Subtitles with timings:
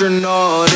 [0.00, 0.69] Astronaut